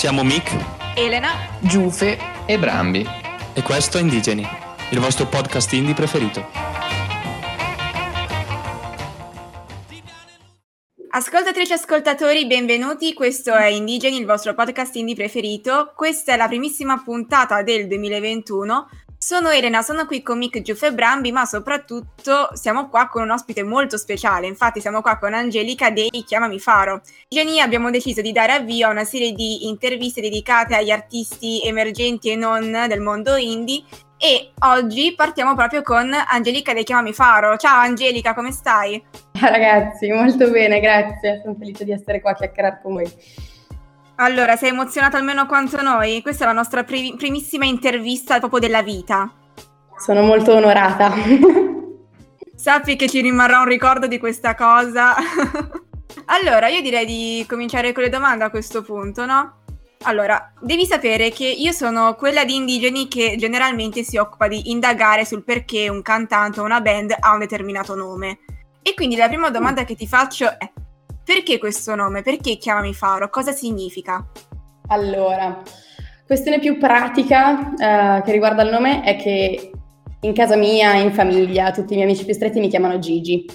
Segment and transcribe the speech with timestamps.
[0.00, 0.56] Siamo Mick,
[0.96, 1.28] Elena,
[1.60, 3.06] Giufe e Brambi.
[3.52, 4.48] e questo è Indigeni,
[4.92, 6.48] il vostro podcast indie preferito.
[11.10, 13.12] Ascoltatrici e ascoltatori, benvenuti.
[13.12, 15.92] Questo è Indigeni, il vostro podcast indie preferito.
[15.94, 18.88] Questa è la primissima puntata del 2021.
[19.30, 23.30] Sono Elena, sono qui con Mick, Giuff e Brambi, ma soprattutto siamo qua con un
[23.30, 24.48] ospite molto speciale.
[24.48, 27.00] Infatti siamo qua con Angelica dei Chiamami Faro.
[27.28, 32.28] Indigeni abbiamo deciso di dare avvio a una serie di interviste dedicate agli artisti emergenti
[32.28, 33.84] e non del mondo indie
[34.18, 37.56] e oggi partiamo proprio con Angelica dei Chiamami Faro.
[37.56, 39.00] Ciao Angelica, come stai?
[39.38, 41.40] Ciao ragazzi, molto bene, grazie.
[41.44, 43.08] Sono felice di essere qua a chiacchierare con voi.
[44.22, 46.20] Allora, sei emozionata almeno quanto noi?
[46.20, 49.32] Questa è la nostra pri- primissima intervista proprio della vita.
[49.96, 51.10] Sono molto onorata.
[52.54, 55.14] Sappi che ci rimarrà un ricordo di questa cosa.
[56.26, 59.62] allora, io direi di cominciare con le domande a questo punto, no?
[60.02, 65.24] Allora, devi sapere che io sono quella di indigeni che generalmente si occupa di indagare
[65.24, 68.40] sul perché un cantante o una band ha un determinato nome.
[68.82, 70.70] E quindi la prima domanda che ti faccio è:
[71.24, 72.22] perché questo nome?
[72.22, 73.28] Perché chiamami Faro?
[73.30, 74.24] Cosa significa?
[74.88, 75.62] Allora,
[76.26, 77.74] questione più pratica
[78.18, 79.70] eh, che riguarda il nome è che
[80.22, 83.46] in casa mia, in famiglia, tutti i miei amici più stretti mi chiamano Gigi.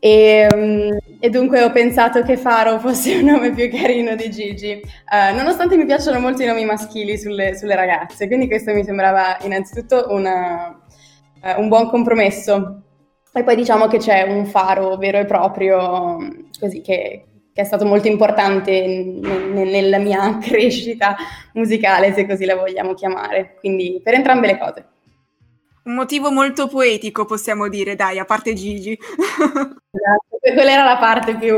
[0.00, 4.70] E, mm, e dunque ho pensato che Faro fosse un nome più carino di Gigi,
[4.80, 9.36] Eh, nonostante mi piacciono molto i nomi maschili sulle, sulle ragazze, quindi questo mi sembrava
[9.42, 10.78] innanzitutto una-
[11.42, 12.82] eh, un buon compromesso.
[13.32, 16.16] E poi diciamo che c'è un faro vero e proprio,
[16.58, 21.16] così, che, che è stato molto importante n- n- nella mia crescita
[21.54, 23.56] musicale, se così la vogliamo chiamare.
[23.58, 24.86] Quindi per entrambe le cose.
[25.84, 28.96] Un motivo molto poetico, possiamo dire, dai, a parte Gigi.
[29.90, 31.56] Esatto, Quella era la parte più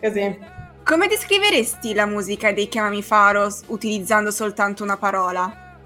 [0.00, 0.52] così.
[0.84, 5.78] Come descriveresti la musica dei Chiamami Faro utilizzando soltanto una parola?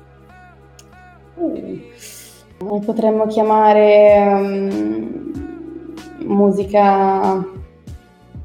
[1.35, 1.79] Uh,
[2.85, 5.33] potremmo chiamare mm,
[6.25, 7.47] musica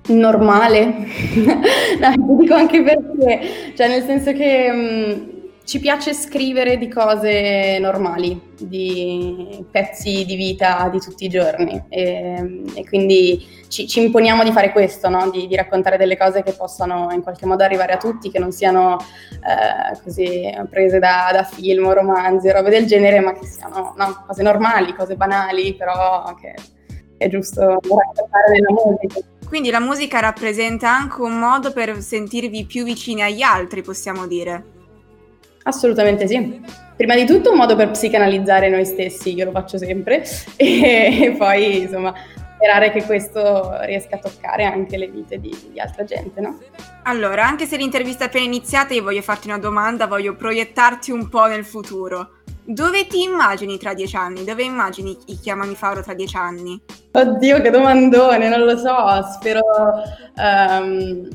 [0.07, 0.85] normale.
[1.99, 5.33] no, dico anche perché, cioè nel senso che mm,
[5.65, 12.63] ci piace scrivere di cose normali, di pezzi di vita di tutti i giorni e,
[12.75, 15.29] e quindi ci, ci imponiamo di fare questo, no?
[15.29, 18.51] di, di raccontare delle cose che possano in qualche modo arrivare a tutti, che non
[18.51, 23.93] siano eh, così prese da, da film o romanzi, robe del genere, ma che siano
[23.97, 26.53] no, cose normali, cose banali, però che
[27.17, 29.19] è giusto raccontare nella musica.
[29.53, 34.63] Quindi la musica rappresenta anche un modo per sentirvi più vicini agli altri, possiamo dire.
[35.65, 36.59] Assolutamente sì.
[36.97, 40.25] Prima di tutto un modo per psicanalizzare noi stessi, io lo faccio sempre,
[40.55, 42.11] e, e poi insomma
[42.55, 46.57] sperare che questo riesca a toccare anche le vite di, di altra gente, no?
[47.03, 51.29] Allora, anche se l'intervista è appena iniziata, io voglio farti una domanda, voglio proiettarti un
[51.29, 52.37] po' nel futuro.
[52.65, 54.43] Dove ti immagini tra dieci anni?
[54.43, 56.81] Dove immagini i Chiamami Faro tra dieci anni?
[57.11, 58.95] Oddio, che domandone, non lo so,
[59.37, 59.61] spero...
[60.35, 61.27] ehm,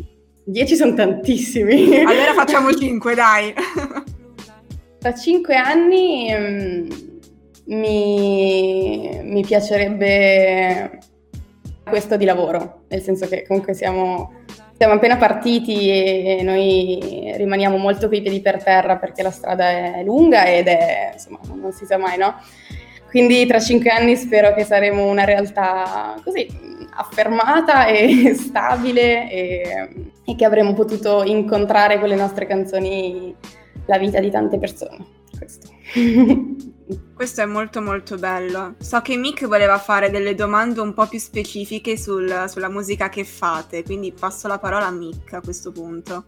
[0.45, 2.03] dieci sono tantissimi.
[2.03, 3.53] Allora facciamo cinque, dai.
[4.99, 6.89] Tra cinque anni mm,
[7.67, 10.99] mi, mi piacerebbe
[11.85, 14.33] questo di lavoro, nel senso che comunque siamo,
[14.79, 20.03] siamo appena partiti e noi rimaniamo molto coi piedi per terra perché la strada è
[20.05, 22.37] lunga ed è, insomma, non si sa mai, no?
[23.11, 26.47] Quindi tra cinque anni spero che saremo una realtà così
[26.95, 29.89] affermata e stabile e,
[30.25, 33.35] e che avremo potuto incontrare con le nostre canzoni
[33.87, 35.05] la vita di tante persone.
[35.37, 35.69] Questo.
[37.15, 38.75] Questo è molto molto bello.
[38.79, 43.25] So che Mick voleva fare delle domande un po' più specifiche sul- sulla musica che
[43.25, 46.25] fate, quindi passo la parola a Mick a questo punto.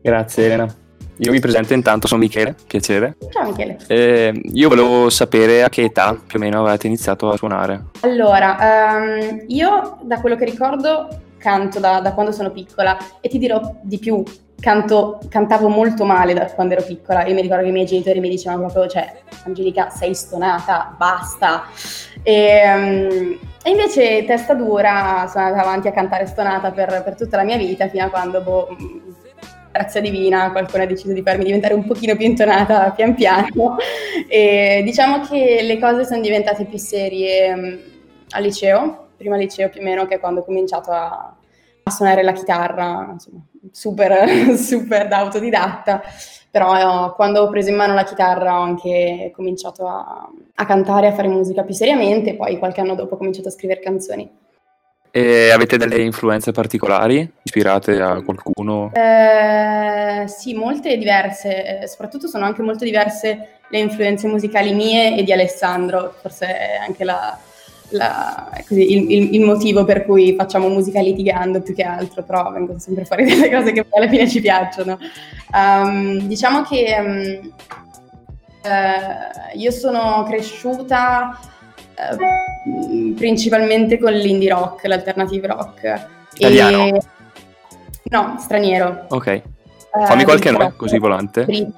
[0.00, 0.74] Grazie Elena.
[1.18, 3.16] Io mi presento intanto, sono Michele, piacere.
[3.30, 3.76] Ciao Michele.
[3.86, 7.90] Eh, io volevo sapere a che età più o meno avete iniziato a suonare.
[8.00, 13.38] Allora, ehm, io da quello che ricordo canto da, da quando sono piccola e ti
[13.38, 14.22] dirò di più,
[14.62, 17.26] canto, cantavo molto male da quando ero piccola.
[17.26, 19.12] Io mi ricordo che i miei genitori mi dicevano proprio, cioè,
[19.44, 21.64] Angelica, sei stonata, basta.
[22.22, 27.36] E, ehm, e invece testa dura sono andata avanti a cantare stonata per, per tutta
[27.36, 28.68] la mia vita, fino a quando, boh,
[29.72, 33.76] grazia divina, qualcuno ha deciso di farmi diventare un pochino più intonata pian piano.
[34.28, 37.78] E diciamo che le cose sono diventate più serie mh,
[38.30, 41.34] al liceo, prima liceo più o meno che quando ho cominciato a,
[41.82, 43.42] a suonare la chitarra, insomma,
[43.72, 46.02] super, super da autodidatta.
[46.50, 51.08] Però eh, quando ho preso in mano la chitarra ho anche cominciato a, a cantare,
[51.08, 54.30] a fare musica più seriamente, poi qualche anno dopo ho cominciato a scrivere canzoni.
[55.14, 58.90] E avete delle influenze particolari ispirate a qualcuno?
[58.94, 65.22] Eh, sì, molte diverse, eh, soprattutto sono anche molto diverse le influenze musicali mie e
[65.22, 67.38] di Alessandro, forse è anche la,
[67.92, 72.50] la, così, il, il, il, motivo per cui facciamo musica litigando più che altro, però
[72.50, 74.98] vengono sempre fuori delle cose che alla fine ci piacciono.
[75.52, 77.52] Um, diciamo che um,
[78.62, 81.38] uh, io sono cresciuta
[81.96, 86.06] uh, principalmente con l'indie rock, l'alternative rock.
[86.34, 86.86] Italiano?
[86.86, 87.00] E...
[88.04, 89.06] No, straniero.
[89.08, 89.42] Ok.
[90.06, 91.44] Fammi uh, qualche nome, così volante.
[91.44, 91.72] British,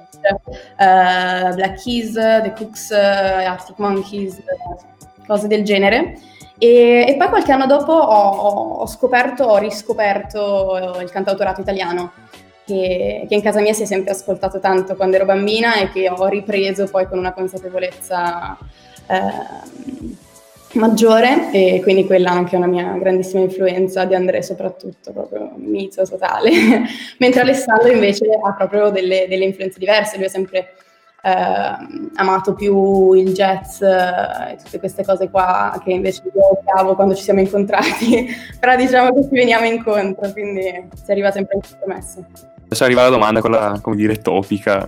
[0.77, 4.41] Black Keys, The Cooks, Arctic Monkeys,
[5.25, 6.17] cose del genere.
[6.57, 12.13] E, e poi qualche anno dopo ho, ho, scoperto, ho riscoperto il cantautorato italiano,
[12.65, 16.09] che, che, in casa mia si è sempre ascoltato tanto quando ero bambina e che
[16.09, 18.57] ho ripreso poi con una consapevolezza
[19.07, 19.93] eh,
[20.75, 26.03] maggiore e quindi quella anche è una mia grandissima influenza di Andrea soprattutto, proprio mito
[26.03, 26.51] totale,
[27.19, 30.75] mentre Alessandro invece ha proprio delle, delle influenze diverse, lui è sempre
[31.25, 36.93] eh, amato più il jazz eh, e tutte queste cose qua che invece io odiavo
[36.93, 38.27] quando ci siamo incontrati,
[38.59, 42.25] però diciamo che ci veniamo incontro, quindi si arriva sempre in compromesso.
[42.65, 44.87] Adesso arriva la domanda, quella come dire topica,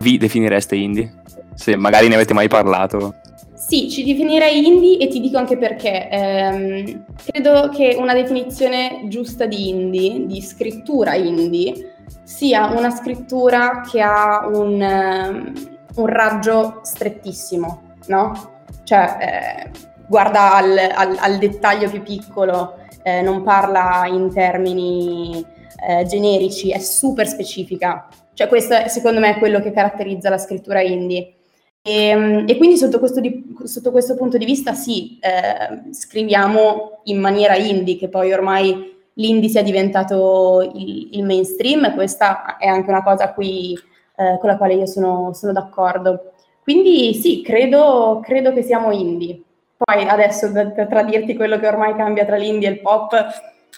[0.00, 1.14] vi definireste indie?
[1.54, 3.14] Se magari ne avete mai parlato.
[3.54, 6.08] Sì, ci definirei indie e ti dico anche perché.
[6.10, 11.93] Ehm, credo che una definizione giusta di indie, di scrittura indie,
[12.24, 15.52] sia una scrittura che ha un, um,
[15.96, 18.52] un raggio strettissimo, no?
[18.84, 19.70] Cioè, eh,
[20.06, 25.44] guarda al, al, al, dettaglio più piccolo, eh, non parla in termini
[25.86, 28.08] eh, generici, è super specifica.
[28.32, 31.34] Cioè, questo è, secondo me è quello che caratterizza la scrittura indie.
[31.82, 37.02] E, ehm, e quindi sotto questo, di, sotto questo, punto di vista sì, eh, scriviamo
[37.04, 42.90] in maniera indie, che poi ormai l'indie sia diventato il, il, mainstream, questa è anche
[42.90, 43.78] una cosa qui,
[44.16, 46.32] eh, con la quale io sono, sono d'accordo.
[46.62, 49.40] Quindi sì, credo, credo, che siamo indie.
[49.76, 53.12] Poi adesso per tradirti quello che ormai cambia tra l'indie e il pop,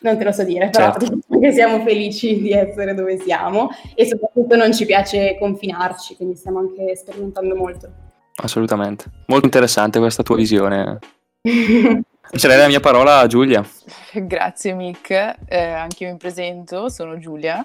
[0.03, 1.15] non te lo so dire, però certo.
[1.15, 6.37] diciamo che siamo felici di essere dove siamo e soprattutto non ci piace confinarci, quindi
[6.37, 7.91] stiamo anche sperimentando molto.
[8.37, 9.05] Assolutamente.
[9.27, 10.99] Molto interessante questa tua visione.
[12.31, 13.65] Lascerei la mia parola a Giulia.
[14.13, 17.65] Grazie Mick, eh, anche io mi presento, sono Giulia.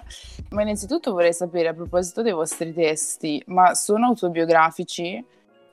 [0.50, 5.22] Ma innanzitutto vorrei sapere a proposito dei vostri testi, ma sono autobiografici?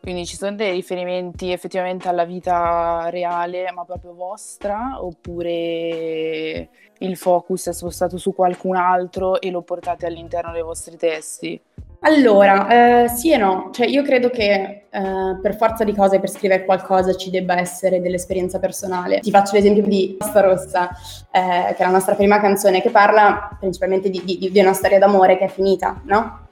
[0.02, 6.70] Quindi ci sono dei riferimenti effettivamente alla vita reale, ma proprio vostra, oppure
[7.00, 11.62] il focus è spostato su qualcun altro e lo portate all'interno dei vostri testi?
[12.02, 16.30] Allora, eh, sì e no, cioè io credo che eh, per forza di cose per
[16.30, 19.20] scrivere qualcosa ci debba essere dell'esperienza personale.
[19.20, 20.90] Ti faccio l'esempio di Pasta Rossa,
[21.30, 24.98] eh, che è la nostra prima canzone, che parla principalmente di, di, di una storia
[24.98, 26.48] d'amore che è finita, no?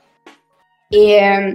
[0.89, 1.53] E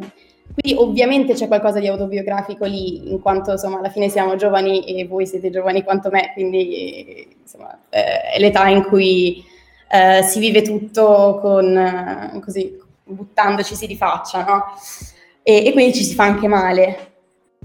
[0.55, 5.07] quindi ovviamente c'è qualcosa di autobiografico lì, in quanto insomma alla fine siamo giovani e
[5.07, 9.45] voi siete giovani quanto me, quindi insomma eh, è l'età in cui
[9.89, 14.65] eh, si vive tutto con, eh, così, buttandoci di faccia, no?
[15.43, 17.11] E, e, quindi ci si fa anche male.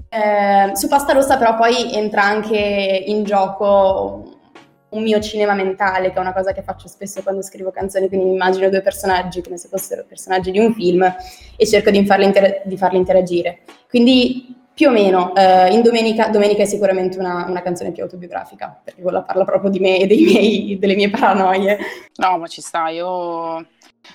[0.08, 4.37] Eh, su Pasta Rossa però poi entra anche in gioco
[4.90, 8.26] un mio cinema mentale, che è una cosa che faccio spesso quando scrivo canzoni, quindi
[8.26, 11.14] mi immagino due personaggi come se fossero personaggi di un film
[11.56, 13.60] e cerco di farli, inter- di farli interagire.
[13.88, 18.80] Quindi più o meno, eh, in Domenica, Domenica è sicuramente una, una, canzone più autobiografica,
[18.82, 21.78] perché quella parla proprio di me e miei, delle mie paranoie.
[22.14, 23.66] No, ma ci sta, io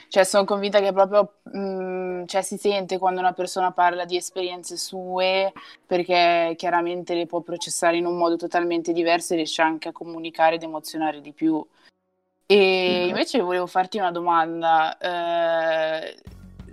[0.07, 4.15] cioè, sono convinta che proprio mh, mm, cioè, si sente quando una persona parla di
[4.15, 5.51] esperienze sue,
[5.85, 10.55] perché chiaramente le può processare in un modo totalmente diverso e riesce anche a comunicare
[10.55, 11.65] ed emozionare di più.
[12.45, 14.97] E invece volevo farti una domanda.
[14.97, 16.15] Eh,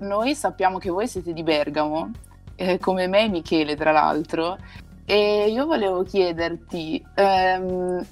[0.01, 2.11] noi sappiamo che voi siete di Bergamo,
[2.57, 4.59] eh, come me e Michele, tra l'altro.
[5.05, 8.07] E io volevo chiederti, ehm,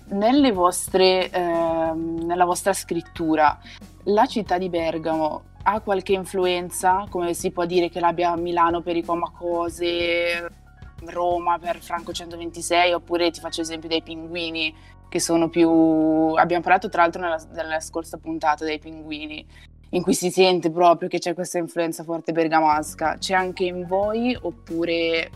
[0.52, 3.58] vostre, ehm, nella vostra scrittura,
[4.04, 7.04] la città di Bergamo ha qualche influenza?
[7.08, 10.50] Come si può dire che l'abbia Milano per i Comacose,
[11.04, 14.74] Roma per Franco 126, oppure ti faccio esempio dei pinguini,
[15.08, 15.68] che sono più...
[16.36, 19.46] Abbiamo parlato tra l'altro nella, nella scorsa puntata dei pinguini,
[19.90, 23.16] in cui si sente proprio che c'è questa influenza forte bergamasca.
[23.18, 25.30] C'è anche in voi oppure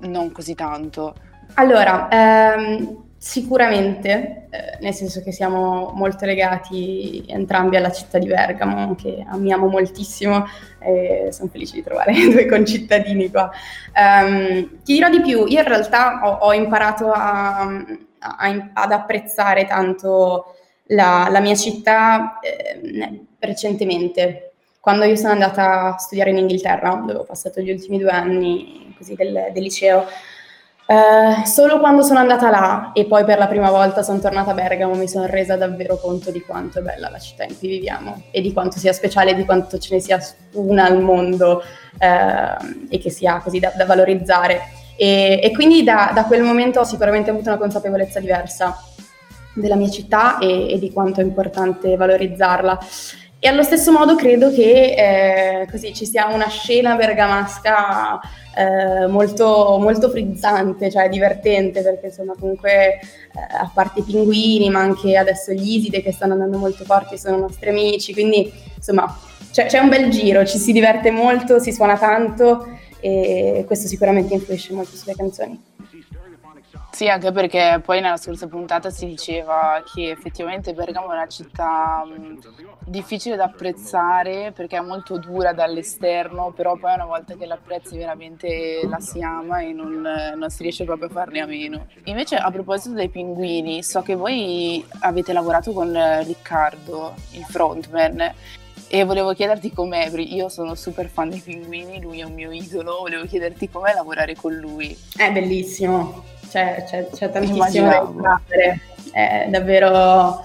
[0.00, 1.14] non così tanto?
[1.54, 8.94] Allora, ehm, sicuramente, eh, nel senso che siamo molto legati entrambi alla città di Bergamo,
[8.94, 10.46] che amiamo moltissimo
[10.78, 13.50] e sono felice di trovare due concittadini qua.
[13.94, 19.66] Um, ti dirò di più, io in realtà ho, ho imparato a, a, ad apprezzare
[19.66, 20.54] tanto
[20.88, 24.47] la, la mia città eh, recentemente.
[24.80, 28.94] Quando io sono andata a studiare in Inghilterra, dove ho passato gli ultimi due anni
[28.96, 30.06] così, del, del liceo,
[30.90, 34.54] eh, solo quando sono andata là e poi per la prima volta sono tornata a
[34.54, 38.22] Bergamo mi sono resa davvero conto di quanto è bella la città in cui viviamo
[38.30, 40.18] e di quanto sia speciale, di quanto ce ne sia
[40.52, 41.62] una al mondo
[41.98, 44.62] eh, e che sia così da, da valorizzare.
[44.96, 48.74] E, e quindi da, da, quel momento ho sicuramente avuto una consapevolezza diversa
[49.52, 52.78] della mia città e, e di quanto è importante valorizzarla.
[53.40, 58.18] E allo stesso modo credo che eh, così ci sia una scena bergamasca
[58.56, 63.00] eh, molto, molto frizzante, cioè divertente, perché insomma comunque eh,
[63.60, 67.36] a parte i pinguini, ma anche adesso gli Iside che stanno andando molto forti, sono
[67.36, 69.16] nostri amici, quindi insomma
[69.52, 72.66] c'è, c'è un bel giro, ci si diverte molto, si suona tanto
[72.98, 75.62] e questo sicuramente influisce molto sulle canzoni.
[76.90, 82.04] Sì, anche perché poi nella scorsa puntata si diceva che effettivamente Bergamo è una città
[82.84, 88.80] difficile da apprezzare perché è molto dura dall'esterno, però poi una volta che l'apprezzi veramente
[88.88, 90.02] la si ama e non,
[90.34, 91.86] non si riesce proprio a farne a meno.
[92.04, 98.34] Invece a proposito dei pinguini, so che voi avete lavorato con Riccardo, il frontman,
[98.90, 103.00] e volevo chiederti com'è, io sono super fan dei pinguini, lui è un mio idolo,
[103.00, 104.96] volevo chiederti com'è lavorare con lui.
[105.14, 107.88] È bellissimo, c'è, c'è, c'è tantissimo
[108.20, 108.80] da fare,
[109.12, 110.40] è davvero,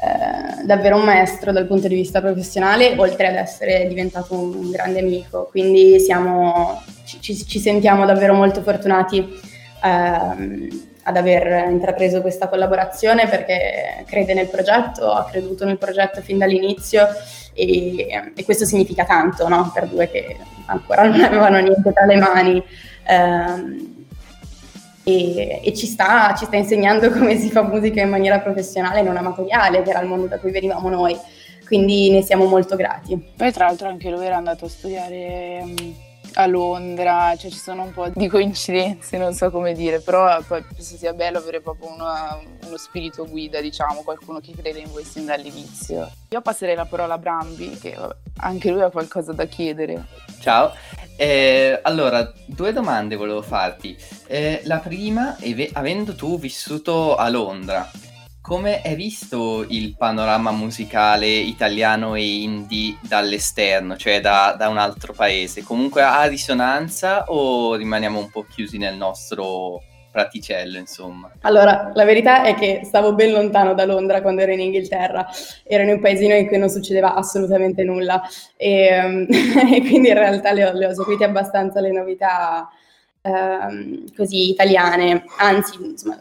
[0.00, 5.00] eh, davvero un maestro dal punto di vista professionale, oltre ad essere diventato un grande
[5.00, 9.40] amico, quindi siamo, ci, ci, sentiamo davvero molto fortunati.
[9.82, 16.38] Ehm, ad aver intrapreso questa collaborazione perché crede nel progetto, ha creduto nel progetto fin
[16.38, 17.06] dall'inizio
[17.52, 19.70] e, e questo significa tanto no?
[19.74, 20.36] per due che
[20.66, 22.64] ancora non avevano niente tra le mani.
[23.06, 23.93] Um,
[25.04, 29.16] e, e ci, sta, ci, sta, insegnando come si fa musica in maniera professionale, non
[29.16, 31.16] amatoriale, che era il mondo da cui venivamo noi.
[31.66, 33.16] Quindi ne siamo molto grati.
[33.36, 35.94] Poi, tra l'altro, anche lui era andato a studiare um,
[36.34, 40.62] a Londra, cioè ci sono un po' di coincidenze, non so come dire, però poi
[40.62, 45.04] penso sia bello avere proprio una, uno spirito guida, diciamo, qualcuno che crede in voi
[45.04, 46.10] sin dall'inizio.
[46.30, 50.04] Io passerei la parola a Brambi, che vabbè, anche lui ha qualcosa da chiedere.
[50.40, 50.72] Ciao,
[51.16, 53.96] eh, allora due domande volevo farti.
[54.26, 55.36] Eh, la prima,
[55.72, 57.90] avendo tu vissuto a Londra,
[58.40, 65.14] come hai visto il panorama musicale italiano e indie dall'esterno, cioè da, da, un altro
[65.14, 65.62] paese?
[65.62, 69.82] Comunque ha risonanza o rimaniamo un po' chiusi nel nostro
[70.14, 71.28] praticello, insomma?
[71.40, 75.26] Allora, la verità è che stavo ben lontano da Londra quando ero in Inghilterra,
[75.64, 78.22] ero in un paesino in cui non succedeva assolutamente nulla
[78.56, 82.68] e, e quindi in realtà le ho, le ho seguite abbastanza le novità
[83.22, 86.16] ehm, così italiane, anzi, insomma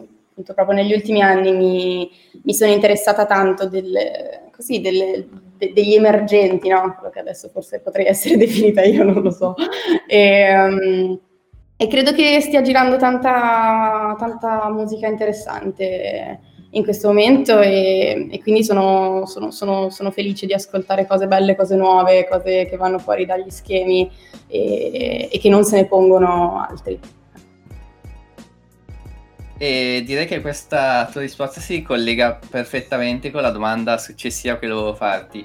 [0.55, 6.67] proprio negli ultimi anni mi, mi sono interessata tanto delle, così, delle, de, degli emergenti,
[6.69, 6.95] no?
[6.97, 9.53] quello che adesso forse potrei essere definita io, non lo so.
[10.07, 11.19] E, um,
[11.75, 16.39] e credo che stia girando tanta, tanta, musica interessante
[16.71, 21.55] in questo momento e, e quindi sono, sono, sono, sono, felice di ascoltare cose belle,
[21.55, 24.09] cose nuove, cose che vanno fuori dagli schemi
[24.47, 26.99] e, e che non se ne pongono altri.
[29.57, 34.95] E direi che questa tua risposta si collega perfettamente con la domanda successiva che volevo
[34.95, 35.43] farti.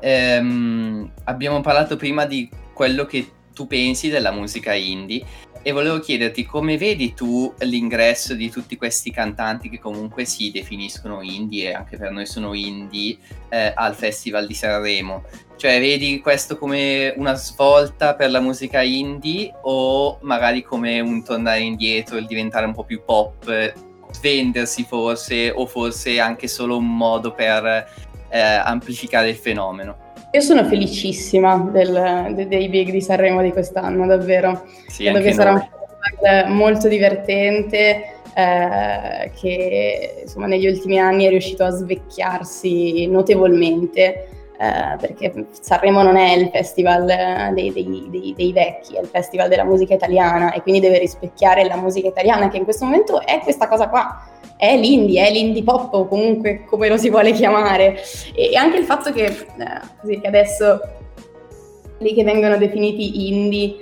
[0.00, 5.24] Ehm, abbiamo parlato prima di quello che tu pensi della musica indie
[5.66, 11.22] e volevo chiederti come vedi tu l'ingresso di tutti questi cantanti che comunque si definiscono
[11.22, 13.18] indie e anche per noi sono indie
[13.48, 15.24] eh, al Festival di Sanremo.
[15.56, 21.62] Cioè, vedi questo come una svolta per la musica indie o magari come un tornare
[21.62, 23.74] indietro, il diventare un po' più pop,
[24.20, 27.90] vendersi forse o forse anche solo un modo per
[28.28, 30.05] eh, amplificare il fenomeno?
[30.36, 34.66] Io sono felicissima del, de, dei Big di Sanremo di quest'anno, davvero.
[34.86, 35.32] Sì, Credo che noi.
[35.32, 35.66] sarà un
[35.98, 38.10] festival molto divertente.
[38.34, 46.16] Eh, che insomma negli ultimi anni è riuscito a svecchiarsi notevolmente eh, perché Sanremo non
[46.16, 50.52] è il festival eh, dei, dei, dei, dei, vecchi, è il festival della musica italiana
[50.52, 54.26] e quindi deve rispecchiare la musica italiana che in questo momento è questa cosa qua,
[54.56, 57.96] è l'indie, è l'indie pop o comunque come lo si vuole chiamare.
[58.34, 60.80] E, anche il fatto che, eh, che adesso
[61.98, 63.74] quelli che vengono definiti indie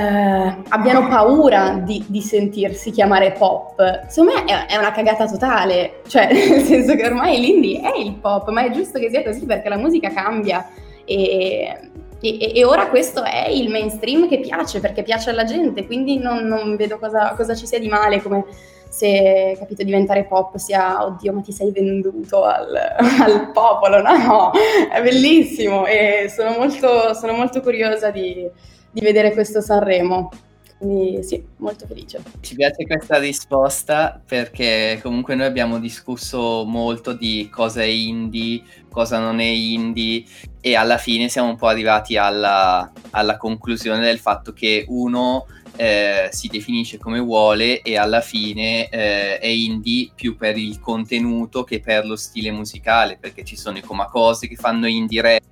[0.00, 4.06] eh, abbiano paura di, di, sentirsi chiamare pop.
[4.08, 8.14] Secondo me è, è, una cagata totale, cioè nel senso che ormai l'indie è il
[8.14, 10.66] pop, ma è giusto che sia così perché la musica cambia.
[11.04, 16.18] E, e, e ora questo è il mainstream che piace perché piace alla gente, quindi
[16.18, 18.44] non, non vedo cosa, cosa, ci sia di male, come
[18.88, 22.74] se capito diventare pop sia oddio ma ti sei venduto al,
[23.20, 24.50] al popolo, no,
[24.90, 25.84] è bellissimo.
[25.84, 28.48] E sono molto, sono molto curiosa di,
[28.90, 30.30] di vedere questo Sanremo.
[30.78, 32.22] Quindi sì, molto felice.
[32.40, 39.18] Ci piace questa risposta perché comunque noi abbiamo discusso molto di cosa è indie, cosa
[39.18, 40.24] non è indie
[40.58, 46.28] e alla fine siamo un po' arrivati alla, alla conclusione del fatto che uno eh,
[46.30, 51.80] si definisce come vuole e alla fine eh, è indie più per il contenuto che
[51.80, 55.49] per lo stile musicale perché ci sono i Comacose che fanno indie rap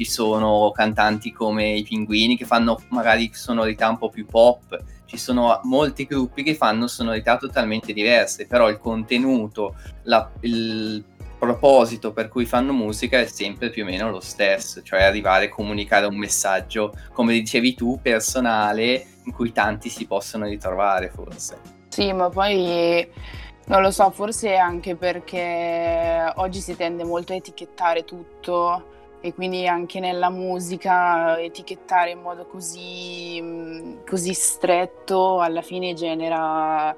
[0.00, 5.18] ci sono cantanti come i Pinguini che fanno magari sonorità un po' più pop, ci
[5.18, 11.04] sono molti gruppi che fanno sonorità totalmente diverse, però il contenuto, la, il
[11.38, 15.48] proposito per cui fanno musica è sempre più o meno lo stesso, cioè arrivare a
[15.50, 21.58] comunicare un messaggio, come dicevi tu, personale, in cui tanti si possono ritrovare forse.
[21.88, 23.06] Sì, ma poi
[23.66, 29.66] non lo so, forse anche perché oggi si tende molto a etichettare tutto e quindi
[29.66, 36.96] anche nella musica etichettare in modo così, così stretto alla fine genera,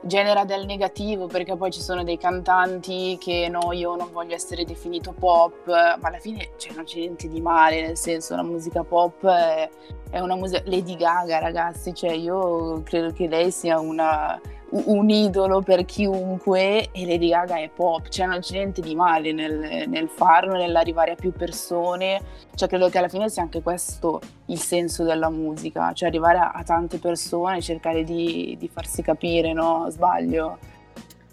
[0.00, 4.64] genera, del negativo perché poi ci sono dei cantanti che no io non voglio essere
[4.64, 8.84] definito pop ma alla fine cioè, non c'è niente di male nel senso la musica
[8.84, 9.68] pop è,
[10.10, 14.40] è una musica Lady Gaga ragazzi cioè io credo che lei sia una
[14.86, 19.32] un idolo per chiunque e Lady Gaga è pop, cioè non c'è niente di male
[19.32, 22.20] nel, nel farlo, nell'arrivare a più persone,
[22.54, 26.50] cioè credo che alla fine sia anche questo il senso della musica, cioè arrivare a,
[26.52, 29.86] a tante persone cercare di, di, farsi capire, no?
[29.90, 30.58] Sbaglio?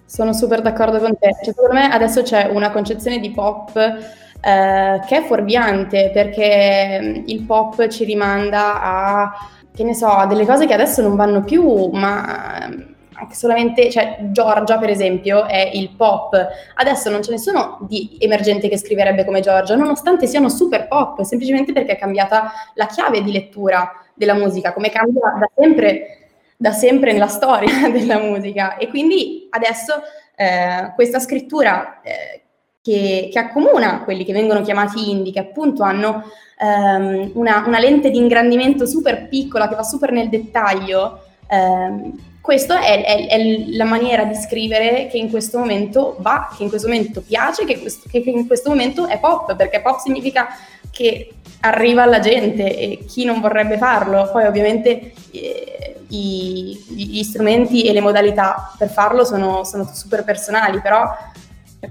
[0.05, 5.01] Sono super d'accordo con te, cioè, secondo me adesso c'è una concezione di pop eh,
[5.05, 9.31] che è fuorviante perché mm, il pop ci rimanda a
[9.73, 12.69] che ne so, a delle cose che adesso non vanno più, ma
[13.15, 16.36] anche solamente, cioè Giorgia per esempio è il pop,
[16.75, 21.74] adesso non c'è nessuno di emergente che scriverebbe come Giorgia, nonostante siano super pop, semplicemente
[21.74, 27.11] perché è cambiata la chiave di lettura della musica, come cambia da sempre, da sempre
[27.14, 28.77] nella storia della musica.
[28.77, 30.01] E quindi adesso
[30.35, 32.42] eh, questa scrittura eh,
[32.81, 36.24] che, che, accomuna quelli che vengono chiamati indie, che appunto hanno
[36.59, 42.82] ehm, una, una, lente di ingrandimento super piccola, che va super nel dettaglio, ehm, questa
[42.82, 46.90] è, è, è, la maniera di scrivere che in questo momento va, che in questo
[46.90, 50.50] momento piace, che, questo, che, in questo momento è pop, perché pop significa
[50.92, 54.29] che arriva alla gente e chi non vorrebbe farlo.
[54.29, 60.82] Poi ovviamente eh, i, gli strumenti e le modalità per farlo sono, sono super personali,
[60.82, 61.16] però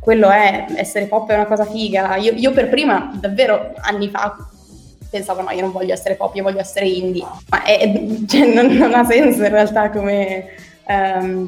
[0.01, 2.17] quello è, essere pop è una cosa figa.
[2.17, 4.37] Io, io per prima, davvero anni fa,
[5.13, 7.93] pensavo no, io non voglio essere pop, io voglio essere indie, ma è,
[8.27, 10.47] cioè, non, non, ha senso in realtà come,
[10.89, 11.47] um,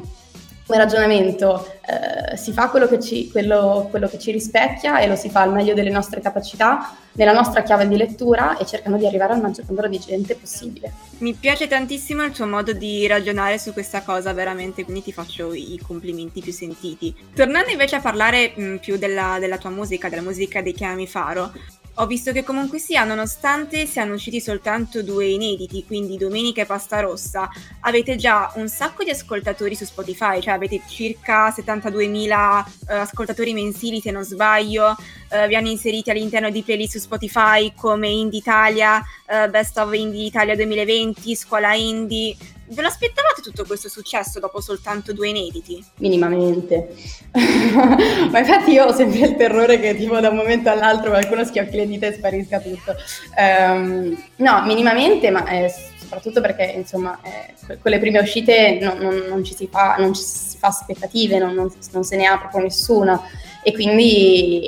[0.67, 1.71] come ragionamento.
[1.87, 5.41] Uh, si fa quello che, ci, quello, quello che ci rispecchia e lo si fa
[5.41, 9.41] al meglio delle nostre capacità, nella nostra chiave di lettura e cercano di arrivare al
[9.41, 10.91] maggior numero di gente possibile.
[11.19, 15.53] Mi piace tantissimo il tuo modo di ragionare su questa cosa, veramente, quindi ti faccio
[15.53, 17.15] i complimenti più sentiti.
[17.33, 21.51] Tornando invece a parlare mh, più della, della, tua musica, della musica dei Chiami Faro,
[21.95, 26.99] ho visto che comunque sia, nonostante siano usciti soltanto due inediti, quindi Domenica e Pasta
[26.99, 27.49] Rossa,
[27.81, 33.53] avete già un sacco di ascoltatori su Spotify, cioè avete circa 72.000 uh, eh, ascoltatori
[33.53, 34.95] mensili se non sbaglio,
[35.29, 39.93] uh, vi hanno inseriti all'interno di playlist su Spotify come Indie Italia, uh, Best of
[39.93, 42.35] Indie Italia 2020, Scuola Indie,
[42.67, 45.83] Ve l'aspettavate tutto questo successo dopo soltanto due inediti?
[45.97, 46.95] Minimamente.
[48.31, 51.75] Ma infatti io ho sempre il terrore che tipo da un momento all'altro qualcuno schiocchi
[51.75, 52.95] le dita e sparisca tutto.
[53.37, 59.25] Um, no, minimamente, ma eh, soprattutto perché insomma eh, con le prime uscite non, non,
[59.29, 62.61] non, ci si fa, non ci si fa aspettative, non, non, se ne ha proprio
[62.61, 63.21] nessuna.
[63.67, 64.61] E quindi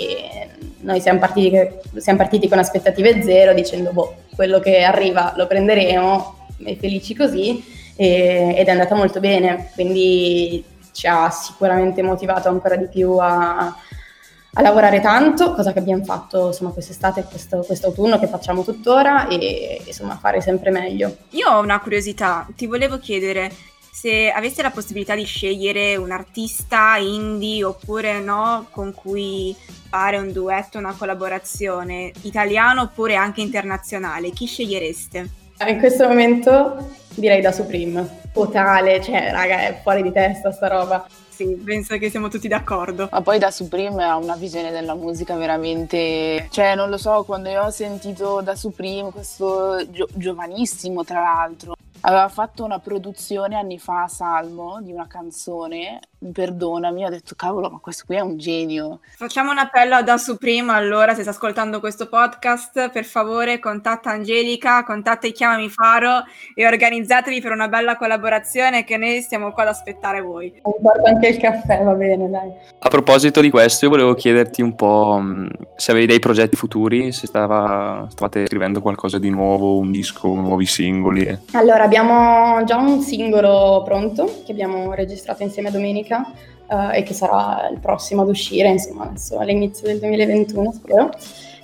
[0.79, 1.51] noi siamo partiti,
[1.97, 7.63] siamo partiti con aspettative zero dicendo boh, quello che arriva lo prenderemo e felici così
[7.95, 13.67] e, ed è andata molto bene, quindi ci ha sicuramente motivato ancora di più a,
[13.67, 19.27] a lavorare tanto, cosa che abbiamo fatto insomma quest'estate e questo, quest'autunno che facciamo tuttora
[19.27, 21.17] e insomma fare sempre meglio.
[21.29, 23.51] Io ho una curiosità, ti volevo chiedere
[23.99, 29.55] se aveste la possibilità di scegliere un artista indie oppure no con cui
[29.89, 35.29] fare un duetto, una collaborazione italiano oppure anche internazionale, chi scegliereste?
[35.65, 36.77] In questo momento
[37.15, 38.19] direi da Supreme.
[38.33, 41.07] Totale, cioè, raga, è fuori di testa sta roba.
[41.29, 43.10] Sì, penso che siamo tutti d'accordo.
[43.12, 46.47] Ma poi da Supreme ha una visione della musica veramente...
[46.51, 51.75] Cioè, non lo so, quando io ho sentito da Supreme, questo gio- giovanissimo tra l'altro,
[52.01, 55.99] aveva fatto una produzione anni fa a Salmo di una canzone,
[56.31, 58.99] perdonami, ho detto cavolo, ma questo qui è un genio.
[59.17, 64.10] Facciamo un appello a Da Supreme, allora, se sta ascoltando questo podcast, per favore contatta
[64.12, 66.23] Angelica, contatta i Chiamami Faro
[66.55, 70.51] e organizzatevi per una bella collaborazione che noi stiamo qua ad aspettare voi.
[70.63, 72.51] Mi porto anche il caffè, va bene, dai.
[72.79, 77.12] A proposito di questo, io volevo chiederti un po' mh, se avevi dei progetti futuri,
[77.12, 81.38] se stava, stavate scrivendo qualcosa di nuovo, un disco, nuovi singoli.
[81.51, 86.30] Allora, abbiamo già un singolo pronto che abbiamo registrato insieme a Domenica
[86.69, 91.10] eh, e che sarà il prossimo ad uscire, insomma, adesso all'inizio del 2021, spero.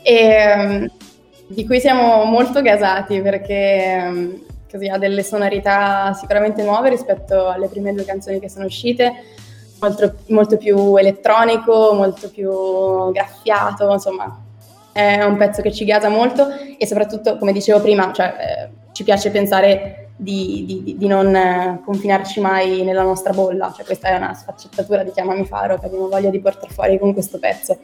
[0.02, 0.92] E, ehm,
[1.48, 7.68] di cui siamo molto gasati perché ehm, così ha delle sonorità sicuramente nuove rispetto alle
[7.68, 9.14] prime due canzoni che sono uscite,
[9.82, 14.42] molto, molto più elettronico, molto più graffiato, insomma,
[14.94, 19.04] è un pezzo che ci gasa molto e soprattutto, come dicevo prima, cioè, eh, ci
[19.04, 24.16] piace pensare di, di, di, non eh, confinarci mai nella nostra bolla, cioè questa è
[24.16, 27.78] una sfaccettatura di Chiamami Faro che abbiamo voglia di portare fuori con questo pezzo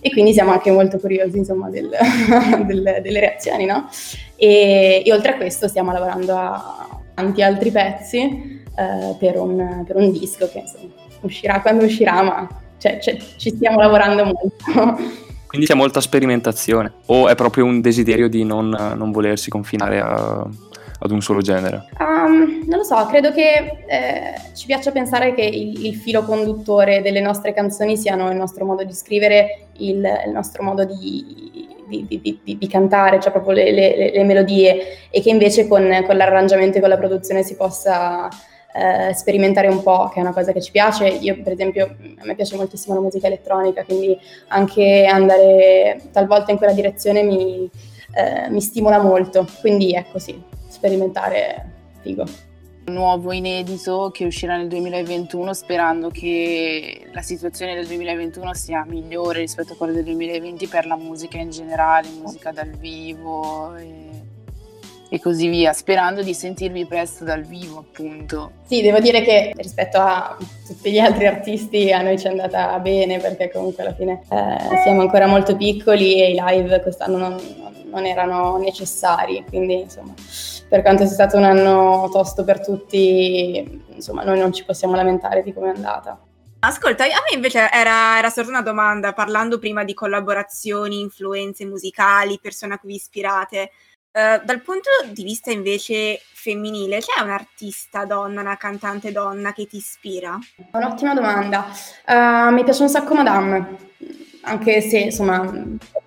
[0.00, 1.88] e quindi siamo anche molto curiosi insomma del,
[2.66, 3.88] del, delle reazioni, no?
[4.36, 9.96] E, e, oltre a questo stiamo lavorando a tanti altri pezzi eh, per, un, per,
[9.96, 15.14] un, disco che insomma, uscirà quando uscirà, ma cioè, cioè, ci stiamo lavorando molto.
[15.46, 20.46] Quindi c'è molta sperimentazione o è proprio un desiderio di non, non volersi confinare a,
[21.00, 21.88] ad un solo genere?
[21.98, 27.02] Um, non lo so, credo che eh, ci piaccia pensare che il, il, filo conduttore
[27.02, 32.06] delle nostre canzoni siano il nostro modo di scrivere, il, il nostro modo di, di,
[32.08, 36.78] di, di, cantare, cioè proprio le, le, le, melodie, e che invece con, con l'arrangiamento
[36.78, 38.28] e con la produzione si possa
[38.76, 41.06] eh, sperimentare un po', che è una cosa che ci piace.
[41.06, 46.58] Io, per esempio, a me piace moltissimo la musica elettronica, quindi anche andare talvolta in
[46.58, 47.70] quella direzione mi,
[48.14, 49.46] eh, mi stimola molto.
[49.60, 50.38] Quindi ecco sì,
[50.76, 52.24] sperimentare figo.
[52.86, 59.72] Nuovo inedito che uscirà nel 2021 sperando che la situazione del 2021 sia migliore rispetto
[59.72, 64.06] a quella del 2020 per la musica in generale, musica dal vivo e,
[65.08, 68.52] e così via, sperando di sentirvi presto dal vivo appunto.
[68.66, 72.78] Sì, devo dire che rispetto a tutti gli altri artisti a noi ci è andata
[72.78, 77.36] bene perché comunque alla fine eh, siamo ancora molto piccoli e i live quest'anno non,
[77.90, 80.14] non erano necessari, quindi insomma
[80.76, 85.42] per quanto sia stato un anno tosto per tutti, insomma, noi non ci possiamo lamentare
[85.42, 86.20] di come è andata.
[86.58, 92.38] Ascolta, a me invece era, era sorta una domanda, parlando prima di collaborazioni, influenze musicali,
[92.42, 93.70] persone a cui vi ispirate.
[94.12, 99.76] Uh, dal punto di vista invece femminile, c'è un'artista donna, una cantante donna che ti
[99.78, 100.38] ispira?
[100.72, 101.68] Un'ottima domanda.
[102.06, 103.76] Uh, mi piace un sacco Madame,
[104.42, 105.38] anche se insomma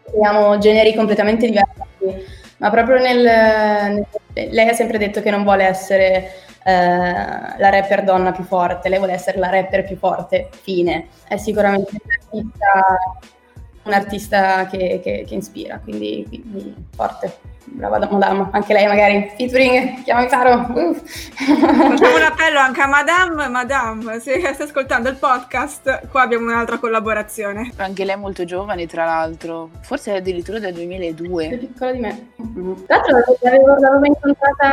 [0.07, 5.65] abbiamo generi completamente diversi ma proprio nel, nel, lei ha sempre detto che non vuole
[5.65, 6.31] essere
[6.63, 11.07] eh, la rapper donna più forte, lei vuole essere la rapper più forte, fine.
[11.27, 13.19] È sicuramente un'artista,
[13.83, 20.27] un'artista che, che, che, ispira, quindi, quindi forte brava madame, anche lei magari, featuring, chiamami
[20.27, 20.65] Caro.
[20.73, 20.93] Uh.
[20.93, 26.77] Facciamo un appello anche a Madame, Madame, se stai ascoltando il podcast, qua abbiamo un'altra
[26.77, 27.71] collaborazione.
[27.77, 31.45] Anche lei è molto giovane, tra l'altro, forse è addirittura del 2002.
[31.45, 32.31] È più piccola di me.
[32.41, 32.73] Mm-hmm.
[32.85, 34.71] Tra l'altro l'avevo, l'avevo incontrata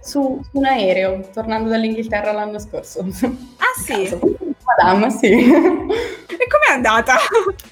[0.00, 3.00] su, su, un aereo, tornando dall'Inghilterra l'anno scorso.
[3.00, 4.53] Ah sì?
[4.64, 5.30] Madame, sì.
[6.34, 7.14] E com'è andata?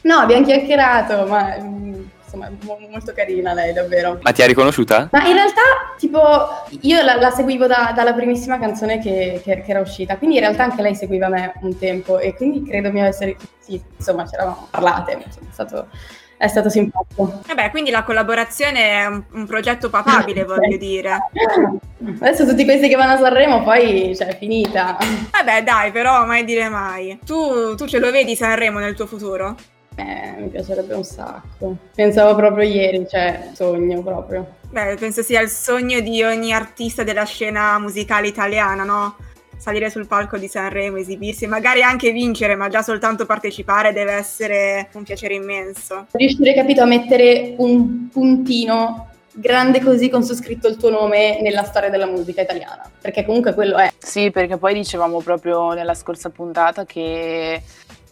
[0.02, 4.18] No, abbiamo chiacchierato, ma insomma è molto carina lei davvero.
[4.22, 5.08] Ma ti ha riconosciuta?
[5.10, 5.60] Ma in realtà
[5.98, 6.20] tipo
[6.80, 10.42] io la, la seguivo da, dalla primissima canzone che, che, che, era uscita, quindi in
[10.42, 14.34] realtà anche lei seguiva me un tempo e quindi credo mi avesse, sì, insomma ci
[14.34, 15.88] eravamo parlate, insomma, è stato
[16.42, 17.40] è stato simpatico.
[17.46, 21.28] Vabbè, quindi la collaborazione è un, un progetto papabile, voglio dire.
[22.18, 24.96] Adesso tutti questi che vanno a Sanremo poi cioè, è finita.
[25.30, 27.16] Vabbè, dai, però mai dire mai.
[27.24, 29.54] Tu, tu ce lo vedi Sanremo nel tuo futuro?
[29.94, 31.76] Eh, mi piacerebbe un sacco.
[31.94, 34.54] Pensavo proprio ieri, cioè, sogno proprio.
[34.68, 39.14] Beh, penso sia il sogno di ogni artista della scena musicale italiana, no?
[39.62, 44.14] Salire sul palco di Sanremo, esibirsi e magari anche vincere, ma già soltanto partecipare deve
[44.14, 46.06] essere un piacere immenso.
[46.10, 51.62] Riuscire, capito, a mettere un puntino grande così con su scritto il tuo nome nella
[51.62, 53.92] storia della musica italiana, perché comunque quello è.
[53.98, 57.62] Sì, perché poi dicevamo proprio nella scorsa puntata che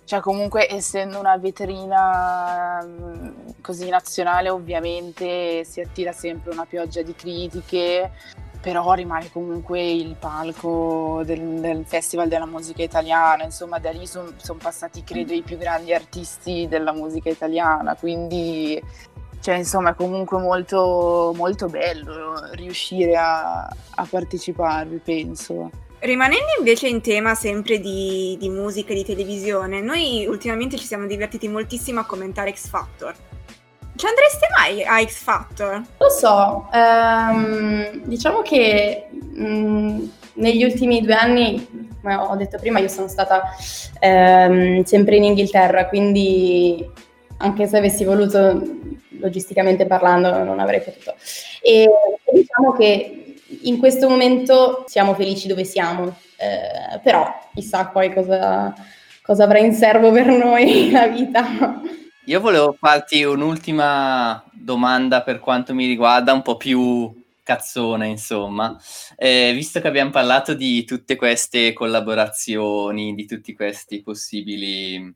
[0.04, 3.28] cioè comunque essendo una vetrina mm,
[3.60, 8.10] così nazionale ovviamente si attira sempre una pioggia di critiche,
[8.60, 14.32] però rimane comunque il palco del, del Festival della musica italiana, insomma da lì sono
[14.36, 18.80] son passati credo i più grandi artisti della musica italiana, quindi
[19.40, 25.70] cioè insomma è comunque molto, molto bello riuscire a, a parteciparvi, penso.
[26.00, 31.06] Rimanendo invece in tema sempre di, di musica e di televisione, noi ultimamente ci siamo
[31.06, 33.14] divertiti moltissimo a commentare X Factor.
[34.00, 35.82] Ci andreste mai a X Factor?
[35.98, 42.88] Lo so, ehm, diciamo che mh, negli ultimi due anni, come ho detto prima, io
[42.88, 43.42] sono stata
[43.98, 46.90] ehm, sempre in Inghilterra, quindi
[47.36, 48.62] anche se avessi voluto
[49.20, 51.14] logisticamente parlando non avrei potuto.
[51.60, 51.86] E
[52.32, 53.34] diciamo che
[53.64, 58.72] in questo momento siamo felici dove siamo, eh, però chissà poi cosa,
[59.20, 61.82] cosa avrà in serbo per noi la vita.
[62.30, 67.12] Io volevo farti un'ultima domanda per quanto mi riguarda, un po' più
[67.42, 68.80] cazzone, insomma.
[69.16, 75.12] Eh, visto che abbiamo parlato di tutte queste collaborazioni, di tutti questi possibili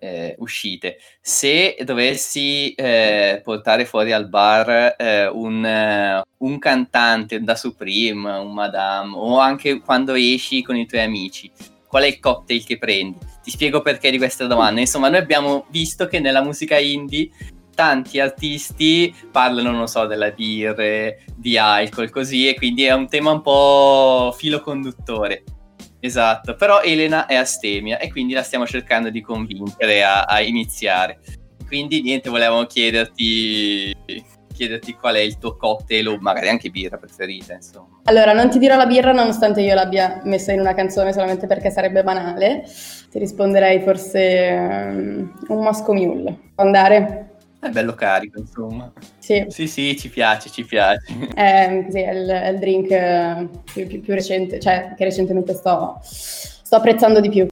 [0.00, 0.98] eh, uscite.
[1.20, 8.52] Se dovessi eh, portare fuori al bar eh, un, eh, un, cantante da Supreme, un
[8.52, 11.48] Madame, o anche quando esci con i tuoi amici,
[11.88, 13.18] qual è il cocktail che prendi?
[13.42, 14.80] Ti spiego perché di questa domanda.
[14.80, 17.30] Insomma, noi abbiamo visto che nella musica indie
[17.74, 23.30] tanti artisti parlano, non so, della birre, di alcol, così, e quindi è un tema
[23.30, 25.44] un po' filo conduttore.
[26.00, 31.20] Esatto, però Elena è astemia e quindi la stiamo cercando di convincere a, a iniziare.
[31.66, 33.94] Quindi niente, volevamo chiederti,
[34.58, 38.00] chiederti qual è il tuo cocktail o magari anche birra preferita, insomma.
[38.04, 41.70] Allora, non ti dirò la birra nonostante io l'abbia messa in una canzone solamente perché
[41.70, 42.64] sarebbe banale.
[43.10, 46.36] Ti risponderei forse um, un Moscow Mule.
[46.54, 47.36] Può andare?
[47.60, 48.92] È bello carico, insomma.
[49.18, 51.06] Sì, sì, sì ci piace, ci piace.
[51.34, 55.54] Eh, sì, è, il, è il drink eh, più, più, più, recente, cioè che recentemente
[55.54, 57.46] sto, sto apprezzando di più.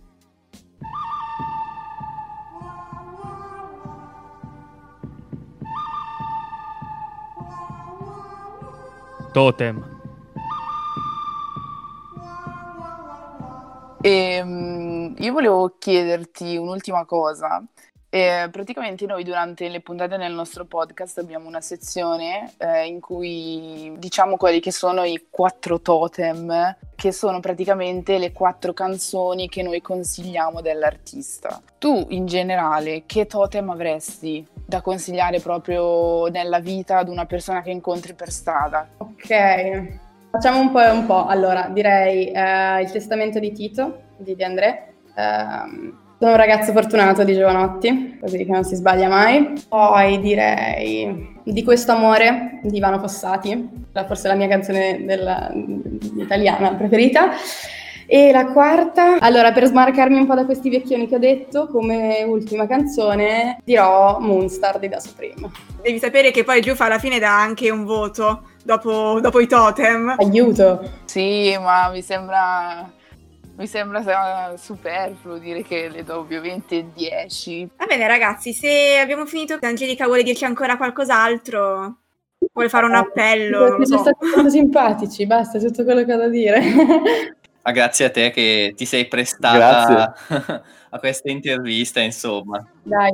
[9.37, 9.85] Totem.
[14.01, 17.63] E, ehm, io volevo chiederti un'ultima cosa.
[18.09, 23.93] E praticamente noi durante le puntate del nostro podcast abbiamo una sezione eh, in cui
[23.99, 29.83] diciamo quelli che sono i quattro totem, che sono praticamente le quattro canzoni che noi
[29.83, 31.61] consigliamo dell'artista.
[31.79, 37.71] Tu in generale che totem avresti da consigliare proprio nella vita ad una persona che
[37.71, 38.89] incontri per strada?
[38.99, 39.99] Ok,
[40.31, 41.27] facciamo un po' e un po'.
[41.27, 44.95] Allora, direi eh, il testamento di Tito di De André.
[45.17, 49.53] Um, sono un ragazzo fortunato di Giovanotti, così che non si sbaglia mai.
[49.69, 55.51] Poi direi di questo amore di Ivano Fossati, forse la mia canzone della,
[56.17, 57.31] italiana preferita.
[58.09, 62.23] E la quarta, allora per smarcarmi un po' da questi vecchioni che ho detto, come
[62.23, 65.51] ultima canzone dirò Moonstar di Da Supreme.
[65.83, 70.15] Devi sapere che poi Giuffa alla fine dà anche un voto dopo, dopo i totem.
[70.19, 70.89] Aiuto!
[71.05, 72.89] Sì, ma mi sembra
[73.57, 77.71] mi sembra superfluo dire che le do ovviamente 10.
[77.77, 81.97] Va bene ragazzi, se abbiamo finito, Angelica vuole dirci ancora qualcos'altro?
[82.53, 83.77] Vuole fare un appello?
[83.77, 83.99] Siete so.
[83.99, 86.61] stati molto simpatici, basta, è tutto quello che ho da dire.
[87.69, 90.15] Ah, grazie a te che ti sei prestata
[90.91, 92.65] a questa intervista, insomma.
[92.85, 93.11] Dai.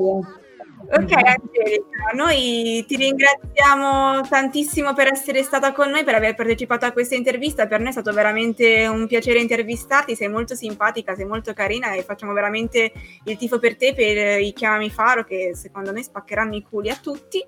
[0.91, 6.93] Ok Angelica, noi ti ringraziamo tantissimo per essere stata con noi, per aver partecipato a
[6.93, 11.53] questa intervista, per noi è stato veramente un piacere intervistarti, sei molto simpatica, sei molto
[11.53, 12.93] carina e facciamo veramente
[13.25, 16.97] il tifo per te, per i Chiamami Faro che secondo noi spaccheranno i culi a
[16.97, 17.45] tutti.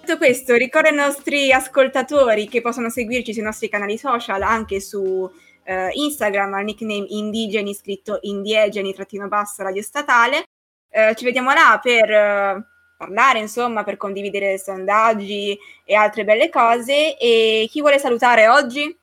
[0.00, 5.30] Detto questo, ricordo ai nostri ascoltatori che possono seguirci sui nostri canali social, anche su
[5.64, 10.44] eh, Instagram al nickname indigeni scritto indiegeni-basso radio statale
[10.98, 12.64] eh, ci vediamo là per eh,
[12.96, 17.16] parlare, insomma, per condividere sondaggi e altre belle cose.
[17.16, 18.96] E chi vuole salutare oggi?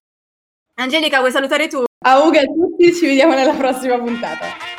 [0.75, 1.83] Angelica, vuoi salutare tu?
[2.05, 4.74] Auga a tutti, ci vediamo nella prossima puntata.